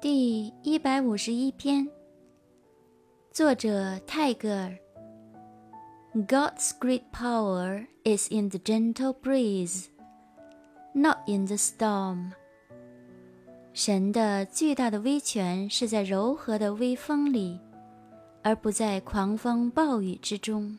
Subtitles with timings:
[0.00, 1.86] 第一百五十一篇
[3.30, 4.74] 作者泰戈尔
[6.26, 9.88] god's great power is in the gentle breeze
[10.94, 12.30] not in the storm
[13.74, 17.60] 神的巨大的威权是在柔和的微风里
[18.42, 20.78] 而不在狂风暴雨之中